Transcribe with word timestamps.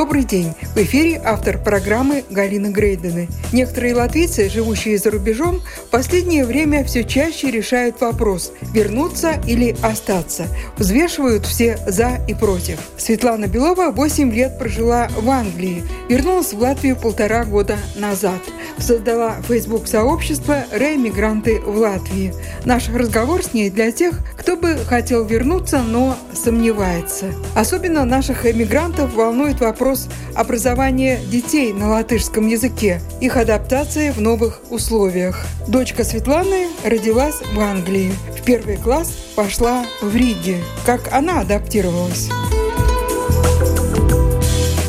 Добрый 0.00 0.24
день! 0.24 0.54
В 0.74 0.78
эфире 0.78 1.20
автор 1.22 1.58
программы 1.62 2.24
Галина 2.30 2.70
Грейдены. 2.70 3.28
Некоторые 3.52 3.94
латвийцы, 3.94 4.48
живущие 4.48 4.96
за 4.96 5.10
рубежом, 5.10 5.60
в 5.60 5.90
последнее 5.90 6.46
время 6.46 6.84
все 6.84 7.04
чаще 7.04 7.50
решают 7.50 8.00
вопрос– 8.00 8.50
вернуться 8.72 9.38
или 9.46 9.76
остаться. 9.82 10.46
Взвешивают 10.78 11.44
все 11.44 11.78
«за» 11.86 12.18
и 12.26 12.32
«против». 12.32 12.78
Светлана 12.96 13.46
Белова 13.46 13.90
8 13.90 14.32
лет 14.32 14.58
прожила 14.58 15.10
в 15.18 15.28
Англии, 15.28 15.82
вернулась 16.08 16.54
в 16.54 16.58
Латвию 16.58 16.96
полтора 16.96 17.44
года 17.44 17.76
назад. 17.94 18.40
Создала 18.78 19.36
Facebook-сообщество 19.46 20.64
«Реэмигранты 20.72 21.60
в 21.60 21.76
Латвии». 21.76 22.32
Наш 22.64 22.88
разговор 22.88 23.42
с 23.42 23.54
ней 23.54 23.70
для 23.70 23.90
тех, 23.90 24.18
кто 24.36 24.56
бы 24.56 24.76
хотел 24.86 25.24
вернуться, 25.24 25.82
но 25.82 26.16
сомневается. 26.34 27.26
Особенно 27.54 28.04
наших 28.04 28.46
эмигрантов 28.46 29.14
волнует 29.14 29.60
вопрос 29.60 30.08
образования 30.34 31.20
детей 31.30 31.72
на 31.72 31.88
латышском 31.88 32.46
языке, 32.46 33.00
их 33.20 33.36
адаптации 33.36 34.10
в 34.10 34.20
новых 34.20 34.60
условиях. 34.70 35.44
Дочка 35.68 36.04
Светланы 36.04 36.68
родилась 36.84 37.36
в 37.54 37.60
Англии. 37.60 38.12
В 38.38 38.44
первый 38.44 38.76
класс 38.76 39.12
пошла 39.36 39.84
в 40.02 40.14
Риге. 40.14 40.58
Как 40.84 41.12
она 41.12 41.40
адаптировалась? 41.40 42.28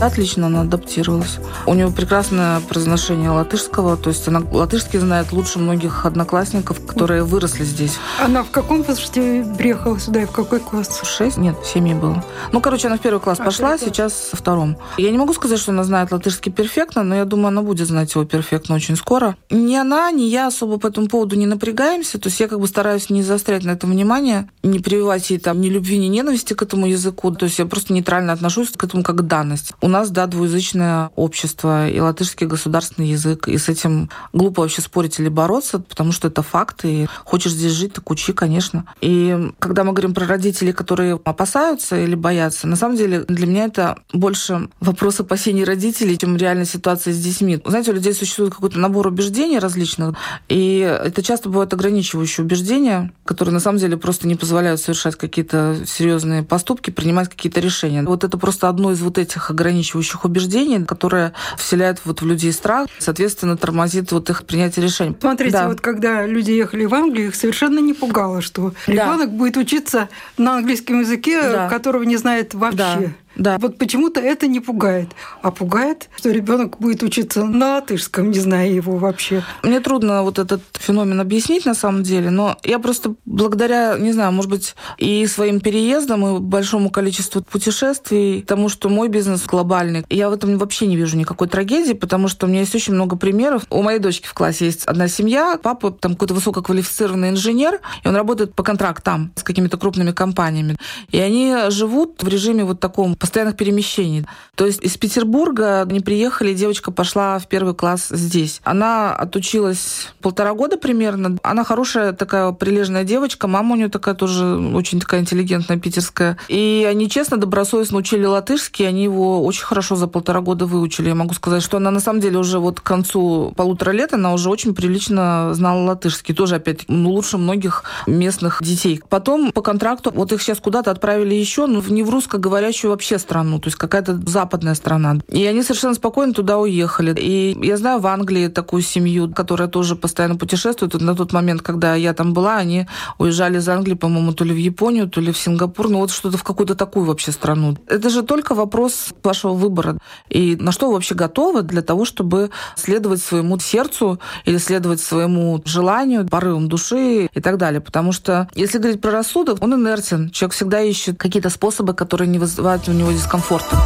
Отлично 0.02 0.48
она 0.48 0.62
адаптировалась. 0.62 1.38
У 1.68 1.76
нее 1.76 1.92
прекрасное 1.92 2.60
произношение 2.62 3.30
латышского, 3.30 3.98
то 3.98 4.10
есть 4.10 4.28
она 4.28 4.42
латышский 4.52 4.98
знает 4.98 5.32
лучше 5.32 5.60
многих 5.60 6.08
одноклассников, 6.08 6.84
которые 6.88 7.24
выросли 7.24 7.64
здесь. 7.64 8.00
Она 8.20 8.44
в 8.44 8.50
каком 8.50 8.82
возрасте 8.82 9.46
приехала 9.60 10.00
сюда 10.00 10.24
и 10.24 10.26
в 10.26 10.32
какой 10.32 10.60
класс? 10.60 11.02
Шесть? 11.04 11.38
Нет, 11.38 11.56
семь 11.64 11.88
ей 11.88 11.94
было. 11.94 12.24
Ну, 12.52 12.62
короче, 12.62 12.88
она 12.88 12.98
в 12.98 13.00
первый 13.02 13.20
класс 13.20 13.40
а, 13.40 13.44
пошла, 13.44 13.78
сейчас 13.78 14.30
во 14.32 14.38
втором. 14.38 14.76
Я 14.98 15.12
не 15.12 15.20
могу 15.20 15.34
сказать, 15.36 15.60
что 15.60 15.72
она 15.72 15.84
знает 15.84 16.12
латышский 16.12 16.52
перфектно, 16.52 17.04
но 17.04 17.14
я 17.14 17.26
думаю, 17.26 17.50
она 17.50 17.62
будет 17.62 17.88
знать 17.88 18.12
его 18.16 18.26
перфектно 18.26 18.74
очень 18.74 18.96
скоро. 18.96 19.36
Ни 19.52 19.76
она, 19.76 20.10
ни 20.10 20.24
я 20.24 20.48
особо 20.48 20.80
по 20.80 20.88
этому 20.88 21.10
поводу 21.10 21.36
не 21.36 21.46
напрягаемся, 21.46 22.18
то 22.18 22.30
есть 22.30 22.40
я 22.40 22.48
как 22.48 22.60
бы 22.60 22.66
стараюсь 22.66 23.12
не 23.12 23.22
заострять 23.22 23.64
на 23.64 23.72
этом 23.72 23.92
внимание, 23.92 24.50
не 24.64 24.80
прививать 24.80 25.30
ей 25.30 25.38
там 25.38 25.62
ни 25.62 25.70
любви, 25.70 26.00
ни 26.00 26.08
ненависти 26.08 26.56
к 26.56 26.64
этому 26.64 26.88
языку, 26.88 27.30
то 27.32 27.46
есть 27.46 27.60
я 27.60 27.68
просто 27.68 27.94
нейтрально 27.94 28.34
отношусь 28.34 28.72
к 28.72 28.84
этому 28.84 29.04
как 29.04 29.28
данность. 29.28 29.74
У 29.80 29.91
нас, 29.92 30.10
да, 30.10 30.26
двуязычное 30.28 31.12
общество 31.16 31.88
и 31.88 32.00
латышский 32.00 32.48
государственный 32.48 33.10
язык, 33.10 33.48
и 33.48 33.58
с 33.58 33.70
этим 33.70 34.10
глупо 34.34 34.62
вообще 34.62 34.82
спорить 34.82 35.20
или 35.20 35.30
бороться, 35.30 35.80
потому 35.80 36.12
что 36.12 36.28
это 36.28 36.42
факт, 36.42 36.86
и 36.86 37.08
хочешь 37.24 37.52
здесь 37.52 37.74
жить, 37.74 37.94
так 37.94 38.10
учи, 38.10 38.34
конечно. 38.34 38.86
И 39.02 39.52
когда 39.60 39.84
мы 39.84 39.94
говорим 39.94 40.14
про 40.14 40.26
родителей, 40.26 40.74
которые 40.74 41.20
опасаются 41.24 41.98
или 41.98 42.16
боятся, 42.16 42.68
на 42.68 42.76
самом 42.76 42.96
деле 42.96 43.26
для 43.28 43.46
меня 43.46 43.66
это 43.66 43.98
больше 44.14 44.70
вопрос 44.80 45.20
опасений 45.20 45.64
родителей, 45.64 46.18
чем 46.18 46.38
реальная 46.38 46.66
ситуация 46.66 47.14
с 47.14 47.18
детьми. 47.18 47.62
Знаете, 47.66 47.92
у 47.92 47.94
людей 47.94 48.14
существует 48.14 48.54
какой-то 48.54 48.80
набор 48.80 49.08
убеждений 49.08 49.60
различных, 49.60 50.16
и 50.50 50.80
это 50.80 51.22
часто 51.22 51.50
бывают 51.50 51.74
ограничивающие 51.74 52.46
убеждения, 52.46 53.12
которые 53.26 53.54
на 53.54 53.60
самом 53.60 53.80
деле 53.80 53.98
просто 53.98 54.28
не 54.28 54.36
позволяют 54.36 54.80
совершать 54.80 55.16
какие-то 55.16 55.78
серьезные 55.86 56.44
поступки, 56.44 56.90
принимать 56.90 57.30
какие-то 57.30 57.60
решения. 57.60 58.04
Вот 58.04 58.24
это 58.24 58.38
просто 58.38 58.70
одно 58.70 58.92
из 58.92 59.02
вот 59.02 59.18
этих 59.18 59.52
ограничивающих 59.82 60.16
их 60.16 60.26
убеждений, 60.26 60.86
которые 60.86 61.34
вселяют 61.58 62.00
вот 62.06 62.22
в 62.22 62.26
людей 62.26 62.54
страх, 62.54 62.88
соответственно, 63.00 63.58
тормозит 63.58 64.12
вот 64.12 64.30
их 64.30 64.46
принятие 64.46 64.86
решений. 64.86 65.16
Смотрите, 65.20 65.52
да. 65.52 65.68
вот 65.68 65.82
когда 65.82 66.26
люди 66.26 66.52
ехали 66.52 66.86
в 66.86 66.94
Англию, 66.94 67.28
их 67.30 67.36
совершенно 67.36 67.80
не 67.80 67.94
пугало, 67.94 68.42
что 68.42 68.74
да. 68.88 68.94
ребенок 68.94 69.32
будет 69.32 69.58
учиться 69.58 70.10
на 70.38 70.58
английском 70.58 71.02
языке, 71.02 71.42
да. 71.42 71.70
которого 71.70 72.04
не 72.04 72.18
знает 72.18 72.54
вообще. 72.54 72.78
Да. 72.78 73.02
Да. 73.42 73.58
Вот 73.58 73.80
почему-то 73.80 74.20
это 74.20 74.46
не 74.46 74.60
пугает. 74.60 75.10
А 75.42 75.50
пугает, 75.50 76.10
что 76.16 76.30
ребенок 76.30 76.78
будет 76.80 77.02
учиться 77.02 77.44
на 77.44 77.76
латышском, 77.76 78.30
не 78.30 78.40
зная 78.40 78.70
его 78.70 78.98
вообще. 78.98 79.44
Мне 79.64 79.80
трудно 79.80 80.22
вот 80.22 80.38
этот 80.38 80.62
феномен 80.74 81.20
объяснить 81.20 81.66
на 81.66 81.74
самом 81.74 82.04
деле, 82.04 82.30
но 82.30 82.58
я 82.64 82.78
просто 82.78 83.16
благодаря, 83.26 83.98
не 83.98 84.12
знаю, 84.12 84.32
может 84.32 84.52
быть, 84.52 84.76
и 85.00 85.26
своим 85.26 85.60
переездам, 85.60 86.38
и 86.38 86.40
большому 86.40 86.92
количеству 86.92 87.42
путешествий, 87.42 88.44
тому, 88.44 88.70
что 88.70 88.90
мой 88.90 89.08
бизнес 89.08 89.44
глобальный, 89.46 90.06
я 90.12 90.30
в 90.30 90.34
этом 90.34 90.56
вообще 90.60 90.86
не 90.86 90.96
вижу 90.96 91.18
никакой 91.18 91.48
трагедии, 91.48 91.94
потому 91.94 92.28
что 92.28 92.46
у 92.46 92.50
меня 92.50 92.60
есть 92.60 92.76
очень 92.76 92.94
много 92.94 93.16
примеров. 93.16 93.64
У 93.72 93.82
моей 93.82 93.98
дочки 93.98 94.28
в 94.28 94.36
классе 94.36 94.66
есть 94.66 94.86
одна 94.86 95.08
семья, 95.08 95.58
папа 95.62 95.90
там 95.90 96.14
какой-то 96.14 96.36
высококвалифицированный 96.36 97.30
инженер, 97.30 97.80
и 98.04 98.08
он 98.08 98.16
работает 98.16 98.54
по 98.54 98.62
контрактам 98.62 99.32
с 99.36 99.42
какими-то 99.42 99.78
крупными 99.78 100.12
компаниями. 100.12 100.78
И 101.10 101.18
они 101.18 101.56
живут 101.70 102.22
в 102.22 102.28
режиме 102.28 102.66
вот 102.66 102.80
таком 102.80 103.16
постоянных 103.32 103.56
перемещений. 103.56 104.26
То 104.56 104.66
есть 104.66 104.84
из 104.84 104.98
Петербурга 104.98 105.84
они 105.84 106.02
приехали, 106.02 106.54
девочка 106.54 106.92
пошла 106.92 107.40
в 107.40 107.48
первый 107.48 107.74
класс 107.74 108.10
здесь. 108.10 108.60
Она 108.66 109.16
отучилась 109.16 110.10
полтора 110.20 110.54
года 110.54 110.76
примерно. 110.76 111.38
Она 111.42 111.64
хорошая 111.64 112.12
такая 112.12 112.52
прилежная 112.52 113.06
девочка, 113.06 113.48
мама 113.48 113.74
у 113.74 113.78
нее 113.78 113.88
такая 113.88 114.16
тоже 114.16 114.58
очень 114.76 115.00
такая 115.00 115.22
интеллигентная 115.22 115.80
питерская. 115.80 116.38
И 116.50 116.86
они 116.90 117.10
честно, 117.10 117.38
добросовестно 117.38 118.00
учили 118.00 118.26
латышский, 118.26 118.86
они 118.86 119.04
его 119.04 119.46
очень 119.46 119.64
хорошо 119.64 119.96
за 119.96 120.08
полтора 120.08 120.42
года 120.42 120.66
выучили. 120.66 121.08
Я 121.08 121.16
могу 121.16 121.34
сказать, 121.34 121.64
что 121.64 121.78
она 121.78 121.90
на 121.90 122.02
самом 122.02 122.20
деле 122.20 122.38
уже 122.38 122.60
вот 122.60 122.82
к 122.82 122.84
концу 122.84 123.54
полутора 123.56 123.92
лет 123.92 124.14
она 124.14 124.34
уже 124.34 124.50
очень 124.50 124.76
прилично 124.76 125.54
знала 125.54 125.82
латышский. 125.84 126.36
Тоже 126.36 126.56
опять 126.56 126.82
ну, 126.90 127.12
лучше 127.12 127.38
многих 127.38 127.86
местных 128.08 128.62
детей. 128.62 129.02
Потом 129.08 129.54
по 129.54 129.62
контракту 129.62 130.12
вот 130.14 130.34
их 130.34 130.42
сейчас 130.42 130.60
куда-то 130.60 130.92
отправили 130.92 131.34
еще, 131.34 131.66
но 131.66 131.82
не 131.88 132.04
в 132.04 132.10
русскоговорящую 132.10 132.92
вообще 132.92 133.11
вообще 133.12 133.20
страну, 133.20 133.60
то 133.60 133.68
есть 133.68 133.78
какая-то 133.78 134.20
западная 134.26 134.76
страна. 134.76 135.18
И 135.28 135.46
они 135.46 135.64
совершенно 135.64 135.96
спокойно 135.96 136.34
туда 136.34 136.58
уехали. 136.58 137.14
И 137.20 137.58
я 137.66 137.78
знаю 137.78 138.00
в 138.00 138.08
Англии 138.08 138.48
такую 138.48 138.82
семью, 138.82 139.34
которая 139.34 139.68
тоже 139.68 139.96
постоянно 139.96 140.36
путешествует. 140.38 140.94
на 141.02 141.16
тот 141.16 141.34
момент, 141.34 141.62
когда 141.62 141.96
я 141.96 142.14
там 142.14 142.34
была, 142.34 142.58
они 142.58 142.88
уезжали 143.18 143.58
из 143.58 143.68
Англии, 143.68 143.96
по-моему, 143.96 144.34
то 144.34 144.46
ли 144.46 144.54
в 144.54 144.58
Японию, 144.58 145.08
то 145.10 145.22
ли 145.22 145.32
в 145.32 145.38
Сингапур, 145.38 145.90
ну 145.90 146.00
вот 146.00 146.12
что-то 146.12 146.38
в 146.38 146.44
какую-то 146.44 146.76
такую 146.76 147.06
вообще 147.06 147.32
страну. 147.32 147.78
Это 147.88 148.10
же 148.10 148.24
только 148.24 148.56
вопрос 148.56 149.14
вашего 149.24 149.54
выбора. 149.54 149.98
И 150.30 150.56
на 150.56 150.72
что 150.72 150.88
вы 150.88 150.94
вообще 150.94 151.16
готовы 151.16 151.62
для 151.62 151.82
того, 151.82 152.06
чтобы 152.06 152.50
следовать 152.76 153.22
своему 153.22 153.60
сердцу 153.60 154.20
или 154.46 154.58
следовать 154.58 155.02
своему 155.02 155.62
желанию, 155.66 156.28
порывам 156.28 156.68
души 156.68 157.30
и 157.34 157.42
так 157.42 157.58
далее. 157.58 157.82
Потому 157.82 158.14
что, 158.14 158.48
если 158.56 158.78
говорить 158.78 159.02
про 159.02 159.12
рассудок, 159.12 159.62
он 159.62 159.74
инертен. 159.74 160.30
Человек 160.30 160.54
всегда 160.54 160.82
ищет 160.82 161.18
какие-то 161.18 161.50
способы, 161.50 161.94
которые 161.94 162.28
не 162.28 162.40
вызывают 162.40 162.88
у 162.88 162.92
него 162.92 163.01
дискомфорта. 163.10 163.78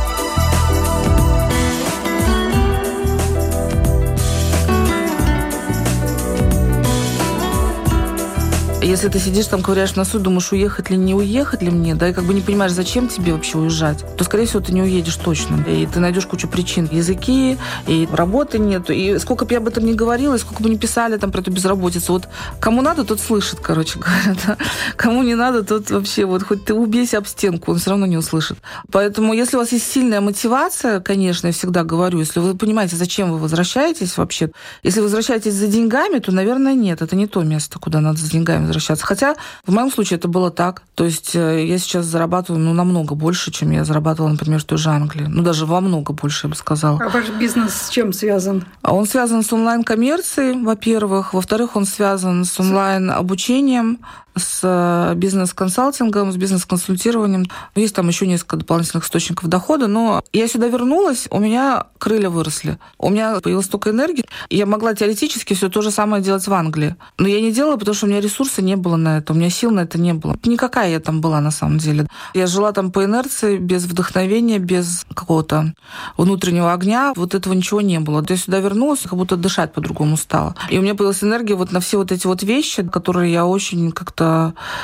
Если 8.82 9.08
ты 9.08 9.20
сидишь 9.20 9.48
там, 9.48 9.62
ковыряешь 9.62 9.96
носу, 9.96 10.20
думаешь, 10.20 10.52
уехать 10.52 10.90
ли, 10.90 10.98
не 10.98 11.14
уехать 11.14 11.62
ли 11.62 11.70
мне, 11.70 11.96
да, 11.96 12.10
и 12.10 12.14
как 12.14 12.26
бы 12.26 12.34
не 12.34 12.42
понимаешь, 12.42 12.72
зачем 12.72 13.08
тебе 13.08 13.34
вообще 13.34 13.58
уезжать, 13.58 14.04
то, 14.18 14.24
скорее 14.24 14.46
всего, 14.46 14.62
ты 14.62 14.74
не 14.74 14.82
уедешь 14.82 15.16
точно. 15.16 15.64
И 15.68 15.86
ты 15.86 16.00
найдешь 16.00 16.26
кучу 16.26 16.48
причин. 16.48 16.88
Языки, 16.92 17.58
и 17.88 18.08
работы 18.12 18.60
нету. 18.60 18.94
И 18.94 19.18
сколько 19.20 19.46
бы 19.46 19.54
я 19.54 19.58
об 19.58 19.68
этом 19.68 19.86
ни 19.86 19.94
говорила, 19.94 20.36
и 20.36 20.38
сколько 20.38 20.62
бы 20.62 20.70
ни 20.70 20.76
писали 20.76 21.18
там 21.18 21.32
про 21.32 21.42
эту 21.42 21.52
безработицу, 21.52 22.14
вот 22.14 22.28
кому 22.60 22.82
надо, 22.82 23.04
тот 23.04 23.20
слышит, 23.20 23.60
короче 23.60 24.00
говоря. 24.00 24.38
Да? 24.46 24.58
Кому 24.96 25.24
не 25.24 25.36
надо, 25.36 25.64
тот 25.64 25.90
вообще, 25.90 26.26
вот 26.26 26.44
хоть 26.44 26.66
ты 26.66 26.74
убейся 26.74 27.18
об 27.18 27.28
стенку, 27.28 27.72
он 27.72 27.80
все 27.80 27.92
равно 27.92 28.06
не 28.06 28.18
услышит. 28.18 28.58
Поэтому, 28.92 29.34
если 29.34 29.56
у 29.56 29.60
вас 29.60 29.72
есть 29.72 29.92
сильная 29.92 30.22
мотивация, 30.22 31.00
конечно, 31.00 31.48
я 31.48 31.54
всегда 31.54 31.84
говорю, 31.84 32.20
если 32.20 32.40
вы 32.40 32.56
понимаете, 32.56 32.96
зачем 32.96 33.32
вы 33.32 33.40
возвращаетесь 33.40 34.18
вообще, 34.18 34.52
если 34.84 35.00
вы 35.00 35.06
возвращаетесь 35.06 35.54
за 35.54 35.68
деньгами, 35.68 36.20
то, 36.20 36.32
наверное, 36.32 36.76
нет, 36.76 37.02
это 37.02 37.16
не 37.16 37.28
то 37.28 37.42
место, 37.44 37.80
куда 37.80 38.00
надо 38.00 38.20
за 38.20 38.30
деньгами 38.30 38.75
возвращаться. 38.76 39.06
Хотя 39.06 39.36
в 39.66 39.74
моем 39.74 39.92
случае 39.92 40.18
это 40.18 40.28
было 40.28 40.52
так. 40.52 40.84
То 40.96 41.06
есть 41.06 41.36
э, 41.36 41.66
я 41.66 41.78
сейчас 41.78 42.06
зарабатываю 42.06 42.64
ну, 42.64 42.74
намного 42.74 43.16
больше, 43.16 43.52
чем 43.52 43.72
я 43.72 43.84
зарабатывала, 43.84 44.32
например, 44.32 44.60
в 44.60 44.66
той 44.66 44.78
же 44.78 44.90
Англии. 44.90 45.26
Ну, 45.28 45.44
даже 45.44 45.66
во 45.66 45.82
много 45.82 46.14
больше, 46.14 46.48
я 46.48 46.50
бы 46.50 46.56
сказала. 46.56 47.00
А 47.02 47.10
ваш 47.10 47.30
бизнес 47.30 47.74
с 47.74 47.90
чем 47.90 48.14
связан? 48.14 48.66
Он 48.84 49.06
связан 49.06 49.44
с 49.44 49.52
онлайн-коммерцией, 49.54 50.64
во-первых. 50.64 51.34
Во-вторых, 51.34 51.76
он 51.76 51.86
связан 51.86 52.46
с 52.46 52.60
онлайн-обучением. 52.60 54.00
С 54.36 54.60
э, 54.64 55.14
бизнес-консалтингом, 55.16 56.32
с 56.32 56.36
бизнес-консультированием. 56.36 57.46
Есть 57.76 57.96
там 57.96 58.08
еще 58.08 58.28
несколько 58.28 58.58
дополнительных 58.58 59.06
источников 59.06 59.48
дохода, 59.50 59.88
но 59.88 60.24
я 60.34 60.48
сюда 60.48 60.68
вернулась, 60.68 61.28
у 61.30 61.40
меня 61.40 61.86
крылья 61.98 62.30
выросли. 62.30 62.78
У 62.98 63.10
меня 63.10 63.40
появилась 63.40 63.66
столько 63.66 63.92
энергии. 63.92 64.26
Я 64.50 64.66
могла 64.66 64.94
теоретически 64.94 65.54
все 65.54 65.70
то 65.70 65.82
же 65.82 65.92
самое 65.92 66.22
делать 66.22 66.48
в 66.48 66.54
Англии. 66.54 66.96
Но 67.18 67.28
я 67.28 67.40
не 67.42 67.52
делала, 67.52 67.78
потому 67.78 67.96
что 67.96 68.06
у 68.06 68.10
меня 68.10 68.22
ресурса 68.22 68.62
не 68.62 68.76
было 68.76 68.96
на 68.96 69.20
это, 69.20 69.34
у 69.34 69.36
меня 69.36 69.50
сил 69.50 69.72
на 69.72 69.82
это 69.82 70.00
не 70.00 70.14
было. 70.14 70.38
Никакая 70.44 70.92
я 70.92 71.00
там 71.00 71.22
была 71.22 71.40
на 71.42 71.52
самом 71.52 71.78
деле. 71.78 72.08
Я 72.34 72.48
жила 72.48 72.72
там 72.74 72.92
по 72.92 73.06
инерции, 73.06 73.58
без 73.58 73.86
вдохновения, 73.86 74.60
без 74.60 75.06
какого-то 75.14 75.74
внутреннего 76.18 76.74
огня. 76.74 77.14
Вот 77.16 77.36
этого 77.36 77.54
ничего 77.54 77.82
не 77.82 78.00
было. 78.00 78.24
Я 78.28 78.38
сюда 78.38 78.60
вернулась, 78.60 79.02
как 79.02 79.14
будто 79.14 79.38
дышать 79.38 79.74
по-другому 79.74 80.18
стала. 80.18 80.56
И 80.70 80.78
у 80.78 80.82
меня 80.82 80.96
появилась 80.96 81.24
энергия 81.24 81.56
вот 81.56 81.72
на 81.72 81.80
все 81.80 81.98
вот 81.98 82.12
эти 82.12 82.28
вот 82.28 82.44
вещи, 82.44 82.84
которые 82.88 83.32
я 83.32 83.46
очень 83.46 83.92
как-то 83.92 84.25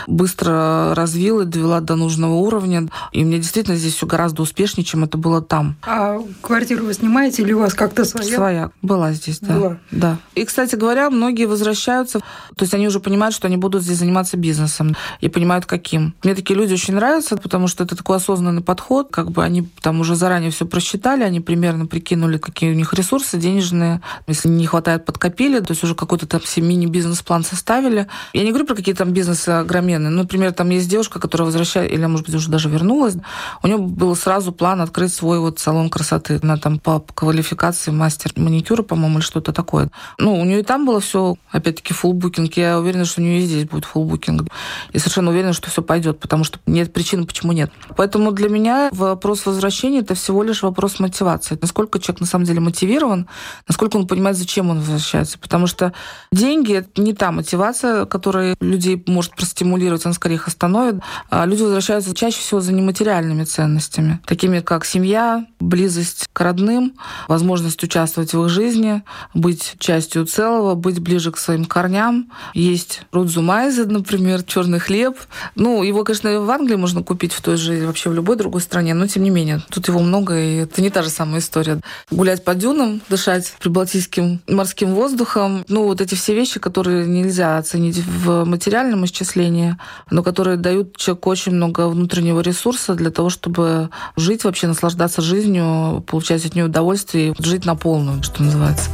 быстро 0.07 0.93
развила, 0.95 1.45
довела 1.45 1.81
до 1.81 1.95
нужного 1.95 2.33
уровня. 2.33 2.88
И 3.11 3.23
мне 3.23 3.38
действительно 3.38 3.77
здесь 3.77 3.95
все 3.95 4.05
гораздо 4.05 4.41
успешнее, 4.41 4.85
чем 4.85 5.03
это 5.03 5.17
было 5.17 5.41
там. 5.41 5.75
А 5.83 6.19
квартиру 6.41 6.85
вы 6.85 6.93
снимаете 6.93 7.41
или 7.43 7.53
у 7.53 7.59
вас 7.59 7.73
как-то 7.73 8.05
своя? 8.05 8.35
Своя. 8.35 8.71
Была 8.81 9.13
здесь, 9.13 9.39
да. 9.39 9.53
Была. 9.53 9.77
Да. 9.91 10.17
И, 10.35 10.45
кстати 10.45 10.75
говоря, 10.75 11.09
многие 11.09 11.45
возвращаются, 11.45 12.19
то 12.19 12.63
есть 12.63 12.73
они 12.73 12.88
уже 12.88 12.99
понимают, 12.99 13.35
что 13.35 13.47
они 13.47 13.57
будут 13.57 13.83
здесь 13.83 13.97
заниматься 13.97 14.38
бизнесом 14.38 14.95
и 15.19 15.29
понимают, 15.29 15.65
каким. 15.65 16.13
Мне 16.23 16.35
такие 16.35 16.57
люди 16.57 16.73
очень 16.73 16.95
нравятся, 16.95 17.38
потому 17.38 17.67
что 17.67 17.83
это 17.83 17.95
такой 17.95 18.17
осознанный 18.17 18.61
подход, 18.61 19.09
как 19.11 19.31
бы 19.31 19.43
они 19.43 19.67
там 19.81 19.99
уже 19.99 20.15
заранее 20.15 20.51
все 20.51 20.65
просчитали, 20.65 21.23
они 21.23 21.39
примерно 21.39 21.85
прикинули, 21.85 22.38
какие 22.38 22.71
у 22.71 22.75
них 22.75 22.93
ресурсы 22.93 23.38
денежные, 23.38 24.01
если 24.27 24.49
не 24.49 24.65
хватает, 24.65 25.05
подкопили, 25.05 25.59
то 25.59 25.71
есть 25.71 25.83
уже 25.83 25.95
какой-то 25.95 26.27
там 26.27 26.41
все 26.41 26.61
мини-бизнес-план 26.61 27.43
составили. 27.43 28.07
Я 28.33 28.43
не 28.43 28.49
говорю 28.49 28.65
про 28.65 28.75
какие 28.75 28.95
там 28.95 29.11
бизнесы 29.31 29.50
огроменные. 29.50 30.10
Ну, 30.10 30.22
например, 30.24 30.51
там 30.54 30.69
есть 30.69 30.89
девушка, 30.89 31.19
которая 31.19 31.45
возвращается, 31.45 31.94
или, 31.94 32.06
может 32.06 32.25
быть, 32.25 32.36
уже 32.36 32.50
даже 32.50 32.69
вернулась, 32.69 33.16
у 33.63 33.68
нее 33.68 33.78
был 33.78 34.16
сразу 34.16 34.51
план 34.51 34.81
открыть 34.81 35.13
свой 35.13 35.39
вот 35.39 35.60
салон 35.60 35.89
красоты. 35.89 36.39
Она 36.44 36.57
там 36.57 36.80
по 36.80 37.00
квалификации 37.00 37.92
мастер 37.92 38.31
маникюра, 38.36 38.83
по-моему, 38.83 39.18
или 39.18 39.24
что-то 39.24 39.54
такое. 39.54 39.89
Ну, 40.18 40.39
у 40.39 40.45
нее 40.45 40.60
и 40.60 40.63
там 40.63 40.86
было 40.86 41.00
все, 41.00 41.36
опять-таки, 41.51 41.94
full 41.94 42.13
букинг. 42.13 42.57
Я 42.57 42.80
уверена, 42.80 43.06
что 43.06 43.22
у 43.22 43.24
нее 43.24 43.39
и 43.39 43.45
здесь 43.45 43.66
будет 43.66 43.86
full 43.86 44.06
букинг. 44.06 44.50
И 44.94 45.00
совершенно 45.00 45.31
уверена, 45.31 45.54
что 45.54 45.69
все 45.69 45.81
пойдет, 45.81 46.19
потому 46.19 46.44
что 46.44 46.60
нет 46.66 46.94
причин, 46.94 47.25
почему 47.25 47.51
нет. 47.51 47.72
Поэтому 47.95 48.31
для 48.31 48.50
меня 48.50 48.89
вопрос 48.92 49.45
возвращения 49.45 50.00
это 50.00 50.16
всего 50.16 50.44
лишь 50.44 50.63
вопрос 50.63 51.00
мотивации. 51.00 51.57
Насколько 51.62 52.00
человек 52.00 52.22
на 52.22 52.27
самом 52.27 52.45
деле 52.45 52.60
мотивирован, 52.60 53.27
насколько 53.68 53.98
он 53.98 54.07
понимает, 54.07 54.38
зачем 54.38 54.69
он 54.69 54.80
возвращается. 54.80 55.38
Потому 55.39 55.68
что 55.68 55.94
деньги 56.31 56.74
это 56.74 57.01
не 57.01 57.13
та 57.13 57.31
мотивация, 57.31 58.06
которая 58.06 58.56
людей 58.60 59.04
может 59.07 59.20
простимулировать, 59.29 60.06
она 60.06 60.13
скорее 60.13 60.35
их 60.35 60.47
остановит. 60.47 61.01
А 61.29 61.45
люди 61.45 61.62
возвращаются 61.62 62.13
чаще 62.13 62.39
всего 62.39 62.62
за 62.62 62.73
нематериальными 62.73 63.44
ценностями, 63.44 64.19
такими 64.25 64.59
как 64.59 64.85
семья, 64.85 65.45
близость 65.59 66.29
к 66.33 66.39
родным, 66.41 66.94
возможность 67.27 67.83
участвовать 67.83 68.33
в 68.33 68.44
их 68.44 68.50
жизни, 68.50 69.03
быть 69.33 69.75
частью 69.79 70.25
целого, 70.25 70.75
быть 70.75 71.00
ближе 71.00 71.31
к 71.31 71.38
своим 71.38 71.65
корням. 71.65 72.31
Есть 72.53 73.03
рудзумайзе, 73.12 73.85
например, 73.85 74.44
черный 74.44 74.79
хлеб. 74.79 75.18
Ну, 75.56 75.83
его, 75.83 76.03
конечно, 76.03 76.41
в 76.41 76.50
Англии 76.50 76.75
можно 76.75 77.03
купить 77.03 77.33
в 77.33 77.41
той 77.41 77.57
же, 77.57 77.85
вообще 77.85 78.09
в 78.09 78.13
любой 78.13 78.35
другой 78.35 78.62
стране, 78.62 78.94
но 78.94 79.07
тем 79.07 79.24
не 79.24 79.29
менее, 79.29 79.62
тут 79.69 79.88
его 79.88 80.00
много, 80.00 80.39
и 80.39 80.56
это 80.57 80.81
не 80.81 80.89
та 80.89 81.03
же 81.03 81.09
самая 81.09 81.39
история. 81.39 81.79
Гулять 82.09 82.44
по 82.44 82.56
дюнам, 82.56 83.01
дышать 83.09 83.53
прибалтийским 83.59 84.41
морским 84.47 84.94
воздухом, 84.94 85.65
ну, 85.67 85.83
вот 85.83 86.01
эти 86.01 86.15
все 86.15 86.33
вещи, 86.35 86.59
которые 86.59 87.06
нельзя 87.06 87.57
оценить 87.57 87.97
в 88.06 88.45
материальном 88.45 89.06
исчислении, 89.12 89.78
но 90.10 90.24
которые 90.24 90.58
дают 90.58 90.98
человеку 90.98 91.30
очень 91.30 91.54
много 91.54 91.88
внутреннего 91.88 92.42
ресурса 92.42 92.96
для 92.96 93.12
того, 93.12 93.30
чтобы 93.30 93.90
жить 94.16 94.44
вообще, 94.44 94.68
наслаждаться 94.68 95.22
жизнью, 95.22 96.04
получать 96.08 96.46
от 96.46 96.56
нее 96.56 96.66
удовольствие, 96.66 97.36
жить 97.40 97.66
на 97.66 97.75
полную, 97.75 98.24
что 98.24 98.44
называется. 98.44 98.90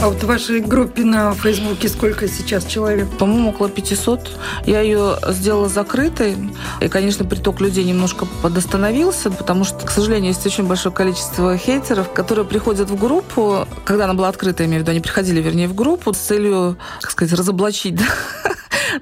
А 0.00 0.10
вот 0.10 0.22
в 0.22 0.26
вашей 0.26 0.60
группе 0.60 1.04
на 1.04 1.34
Фейсбуке 1.34 1.88
сколько 1.88 2.28
сейчас 2.28 2.64
человек? 2.64 3.08
По-моему, 3.18 3.50
около 3.50 3.68
500. 3.68 4.30
Я 4.64 4.80
ее 4.80 5.16
сделала 5.30 5.68
закрытой. 5.68 6.36
И, 6.80 6.86
конечно, 6.86 7.24
приток 7.24 7.60
людей 7.60 7.82
немножко 7.82 8.24
подостановился, 8.40 9.28
потому 9.28 9.64
что, 9.64 9.84
к 9.84 9.90
сожалению, 9.90 10.28
есть 10.28 10.46
очень 10.46 10.68
большое 10.68 10.94
количество 10.94 11.56
хейтеров, 11.56 12.12
которые 12.12 12.44
приходят 12.44 12.88
в 12.88 12.96
группу, 12.96 13.66
когда 13.84 14.04
она 14.04 14.14
была 14.14 14.28
открыта, 14.28 14.62
я 14.62 14.68
имею 14.68 14.80
в 14.80 14.82
виду, 14.84 14.92
они 14.92 15.00
приходили, 15.00 15.40
вернее, 15.40 15.66
в 15.66 15.74
группу 15.74 16.14
с 16.14 16.18
целью, 16.18 16.76
как 17.00 17.10
сказать, 17.10 17.36
разоблачить? 17.36 17.98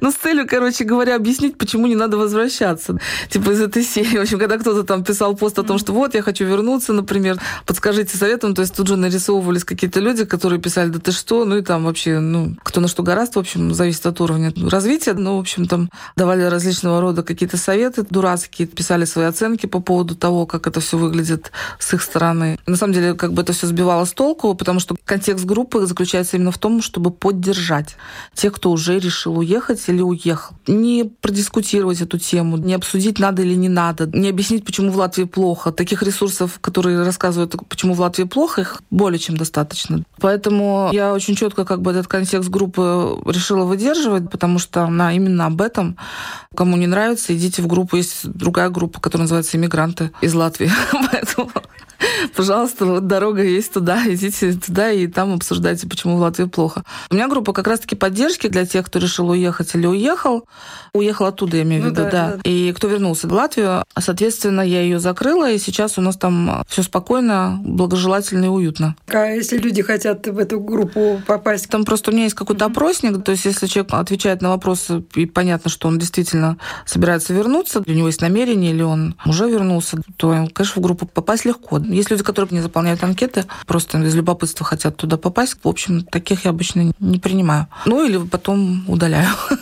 Ну, 0.01 0.11
с 0.11 0.15
целью, 0.15 0.47
короче 0.49 0.85
говоря, 0.85 1.17
объяснить, 1.17 1.59
почему 1.59 1.87
не 1.87 1.95
надо 1.95 2.17
возвращаться. 2.17 2.99
Типа 3.29 3.51
из 3.51 3.61
этой 3.61 3.83
серии. 3.83 4.19
В 4.19 4.23
общем, 4.23 4.39
когда 4.39 4.59
кто-то 4.59 4.83
там 4.83 5.05
писал 5.05 5.37
пост 5.37 5.59
о 5.59 5.63
том, 5.63 5.79
что 5.79 5.93
вот, 5.93 6.15
я 6.15 6.23
хочу 6.23 6.45
вернуться, 6.45 6.93
например, 6.93 7.41
подскажите 7.67 8.17
советом, 8.17 8.55
то 8.55 8.63
есть 8.63 8.75
тут 8.75 8.87
же 8.89 8.97
нарисовывались 8.97 9.65
какие-то 9.65 10.01
люди, 10.01 10.25
которые 10.25 10.61
писали, 10.61 10.89
да 10.89 10.99
ты 10.99 11.13
что, 11.13 11.45
ну 11.45 11.57
и 11.57 11.63
там 11.63 11.85
вообще, 11.85 12.19
ну, 12.19 12.57
кто 12.63 12.81
на 12.81 12.89
что 12.89 13.03
гораст, 13.03 13.37
в 13.37 13.39
общем, 13.39 13.75
зависит 13.75 14.07
от 14.07 14.21
уровня 14.21 14.53
развития. 14.71 15.15
Ну, 15.15 15.37
в 15.37 15.41
общем, 15.41 15.67
там 15.67 15.91
давали 16.17 16.43
различного 16.43 17.01
рода 17.01 17.23
какие-то 17.23 17.57
советы 17.57 18.05
дурацкие, 18.09 18.69
писали 18.69 19.05
свои 19.05 19.27
оценки 19.27 19.67
по 19.67 19.81
поводу 19.81 20.15
того, 20.15 20.47
как 20.47 20.67
это 20.67 20.81
все 20.81 20.99
выглядит 20.99 21.53
с 21.79 21.95
их 21.95 22.03
стороны. 22.03 22.59
На 22.67 22.77
самом 22.77 22.93
деле, 22.93 23.15
как 23.15 23.33
бы 23.33 23.43
это 23.43 23.53
все 23.53 23.67
сбивало 23.67 24.05
с 24.05 24.13
толку, 24.13 24.55
потому 24.55 24.81
что 24.81 24.97
контекст 25.05 25.45
группы 25.45 25.87
заключается 25.87 26.37
именно 26.37 26.51
в 26.51 26.59
том, 26.59 26.83
чтобы 26.83 27.11
поддержать 27.11 27.97
тех, 28.35 28.53
кто 28.53 28.71
уже 28.71 28.99
решил 28.99 29.39
уехать 29.39 29.86
или 29.89 30.01
уехал. 30.01 30.57
Не 30.67 31.05
продискутировать 31.05 32.01
эту 32.01 32.19
тему, 32.19 32.57
не 32.57 32.75
обсудить, 32.75 33.19
надо 33.19 33.43
или 33.43 33.55
не 33.55 33.69
надо, 33.69 34.07
не 34.07 34.29
объяснить, 34.29 34.65
почему 34.65 34.91
в 34.91 34.97
Латвии 34.97 35.25
плохо. 35.25 35.73
Таких 35.73 36.03
ресурсов, 36.03 36.59
которые 36.61 37.03
рассказывают, 37.03 37.55
почему 37.69 37.95
в 37.95 38.01
Латвии 38.01 38.25
плохо, 38.25 38.63
их 38.63 38.83
более 38.91 39.19
чем 39.19 39.37
достаточно. 39.37 40.03
Поэтому 40.21 40.91
я 40.93 41.13
очень 41.13 41.37
четко 41.37 41.65
как 41.65 41.83
бы 41.83 41.91
этот 41.91 42.07
контекст 42.09 42.49
группы 42.49 43.19
решила 43.27 43.65
выдерживать, 43.65 44.31
потому 44.31 44.59
что 44.59 44.83
она 44.83 45.13
именно 45.13 45.47
об 45.47 45.61
этом. 45.61 45.97
Кому 46.55 46.77
не 46.77 46.87
нравится, 46.87 47.37
идите 47.37 47.63
в 47.63 47.67
группу. 47.67 47.97
Есть 47.97 48.27
другая 48.29 48.71
группа, 48.71 49.01
которая 49.01 49.25
называется 49.25 49.57
«Иммигранты 49.57 50.11
из 50.21 50.35
Латвии». 50.35 50.71
Поэтому 51.13 51.51
пожалуйста, 52.35 52.87
вот 52.87 53.07
дорога 53.07 53.43
есть 53.43 53.73
туда, 53.73 54.03
идите 54.07 54.53
туда 54.53 54.91
и 54.91 55.07
там 55.07 55.35
обсуждайте, 55.35 55.87
почему 55.87 56.17
в 56.17 56.21
Латвии 56.21 56.45
плохо. 56.45 56.85
У 57.11 57.15
меня 57.15 57.29
группа 57.29 57.53
как 57.53 57.67
раз-таки 57.67 57.95
поддержки 57.95 58.49
для 58.49 58.67
тех, 58.67 58.87
кто 58.87 58.99
решил 58.99 59.29
уехать 59.31 59.66
или 59.75 59.87
уехал. 59.87 60.47
Уехал 60.93 61.27
оттуда, 61.27 61.59
я 61.59 61.63
имею 61.63 61.83
в 61.83 61.85
ну 61.87 61.91
виду, 61.91 62.03
да, 62.05 62.11
да. 62.11 62.33
да. 62.37 62.41
И 62.45 62.73
кто 62.73 62.89
вернулся 62.89 63.29
в 63.29 63.33
Латвию, 63.33 63.85
соответственно, 63.99 64.61
я 64.61 64.81
ее 64.83 64.99
закрыла, 64.99 65.51
и 65.51 65.59
сейчас 65.59 65.99
у 65.99 66.01
нас 66.01 66.17
там 66.17 66.63
все 66.69 66.83
спокойно, 66.83 67.61
благожелательно 67.63 68.47
и 68.47 68.49
уютно. 68.49 68.97
А 69.09 69.27
если 69.27 69.59
люди 69.59 69.83
хотят 69.83 70.27
в 70.27 70.39
эту 70.39 70.61
группу 70.61 71.21
попасть? 71.27 71.69
Там 71.69 71.85
просто 71.85 72.11
у 72.11 72.15
меня 72.15 72.25
есть 72.25 72.37
какой-то 72.37 72.67
опросник, 72.67 73.23
то 73.23 73.33
есть 73.33 73.45
если 73.45 73.67
человек 73.67 73.93
отвечает 73.95 74.43
на 74.43 74.51
вопросы, 74.51 75.05
и 75.15 75.27
понятно, 75.27 75.71
что 75.71 75.89
он 75.89 75.99
действительно 75.99 76.57
собирается 76.85 77.35
вернуться, 77.35 77.83
у 77.87 77.91
него 77.91 78.07
есть 78.07 78.21
намерение, 78.21 78.73
или 78.73 78.83
он 78.83 79.17
уже 79.25 79.49
вернулся, 79.49 79.99
то, 80.17 80.49
конечно, 80.53 80.81
в 80.81 80.85
группу 80.85 81.07
попасть 81.07 81.45
легко. 81.45 81.79
Есть 81.79 82.11
люди, 82.11 82.23
которые 82.23 82.55
не 82.55 82.63
заполняют 82.63 83.03
анкеты, 83.03 83.45
просто 83.67 83.99
из 83.99 84.15
любопытства 84.15 84.65
хотят 84.65 84.97
туда 84.97 85.17
попасть. 85.17 85.57
В 85.63 85.69
общем, 85.69 86.05
таких 86.05 86.45
я 86.45 86.51
обычно 86.51 86.93
не 86.99 87.19
принимаю. 87.19 87.69
Ну 87.85 88.05
или 88.05 88.19
потом 88.19 88.85
удаляю. 88.89 89.29